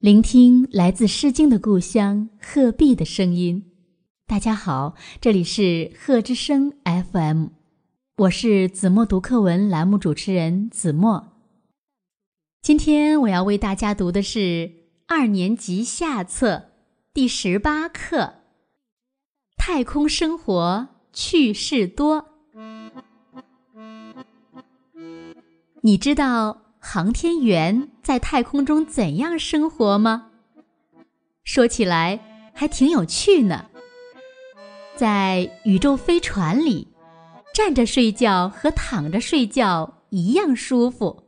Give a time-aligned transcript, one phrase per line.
[0.00, 3.70] 聆听来自《诗经》的故乡鹤壁的声音。
[4.26, 7.48] 大家好，这里是鹤之声 FM，
[8.16, 11.34] 我是子墨读课文栏目主持人子墨。
[12.62, 14.72] 今天我要为大家读的是
[15.06, 16.70] 二年级下册
[17.12, 18.16] 第十八课
[19.58, 22.22] 《太空生活趣事多》。
[25.82, 26.69] 你知道？
[26.82, 30.28] 航天员在太空中怎样生活吗？
[31.44, 32.18] 说起来
[32.54, 33.66] 还挺有趣呢。
[34.96, 36.88] 在宇宙飞船里，
[37.54, 41.22] 站着睡觉和躺着睡觉一样舒服。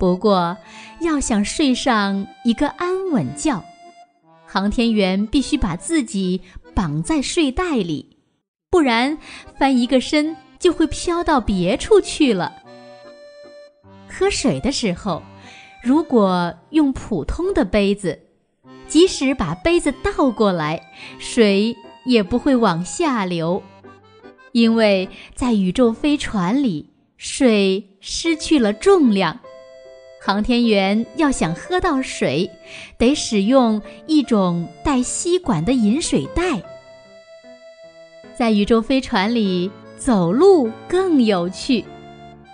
[0.00, 0.56] 不过，
[1.00, 3.64] 要想睡上一个安稳觉，
[4.46, 6.42] 航天员必须把自己
[6.74, 8.16] 绑在睡袋里，
[8.68, 9.16] 不然
[9.56, 12.59] 翻一个身就会飘到别处去了。
[14.20, 15.22] 喝水的时候，
[15.82, 18.20] 如果用普通的杯子，
[18.86, 20.78] 即使把杯子倒过来，
[21.18, 23.62] 水也不会往下流，
[24.52, 29.40] 因为在宇宙飞船里，水失去了重量。
[30.20, 32.50] 航天员要想喝到水，
[32.98, 36.60] 得使用一种带吸管的饮水袋。
[38.34, 41.86] 在宇宙飞船里走路更有趣。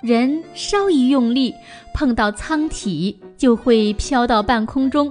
[0.00, 1.54] 人稍一用力，
[1.92, 5.08] 碰到舱体就会飘到半空中；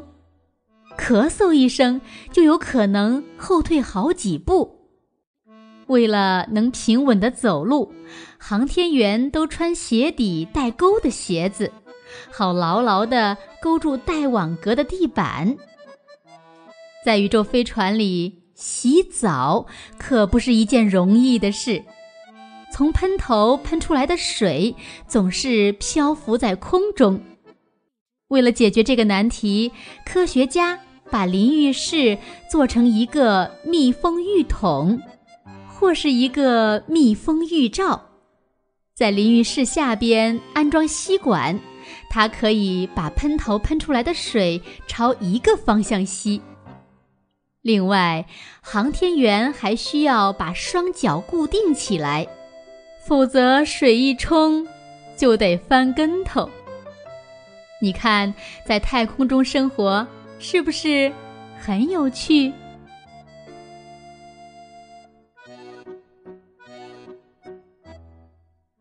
[0.98, 2.00] 咳嗽一声，
[2.32, 4.76] 就有可能后退好几步。
[5.88, 7.94] 为了能平稳地走路，
[8.38, 11.72] 航天员都穿鞋底带钩的鞋子，
[12.32, 15.56] 好牢牢地勾住带网格的地板。
[17.06, 19.66] 在宇宙飞船里洗澡
[19.98, 21.84] 可不是一件容易的事。
[22.78, 24.75] 从喷头喷出来的水
[25.08, 27.20] 总是漂浮在空中。
[28.28, 29.72] 为了解决这个难题，
[30.06, 32.20] 科学家把淋浴室
[32.52, 35.02] 做成一个密封浴桶，
[35.67, 37.99] 或是一个密封浴罩，
[38.93, 41.60] 在淋浴室下边安装吸管，
[42.11, 46.39] 它可以把喷头喷出来的水朝一个方向吸。
[47.64, 48.27] 另外，
[48.61, 52.27] 航天员还需要把双脚固定起来。
[53.08, 54.68] 否则，水一冲
[55.16, 56.50] 就得翻跟头。
[57.82, 58.34] 你看，
[58.66, 60.06] 在太空中生活
[60.40, 61.10] 是不是
[61.58, 62.52] 很有趣？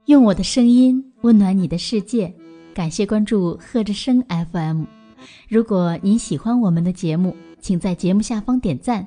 [0.07, 2.35] 用我的声音温暖你的世界，
[2.75, 4.21] 感谢关注贺之声
[4.51, 4.87] FM。
[5.49, 9.07] 如果您喜欢我们的节目，请在节目下方点赞。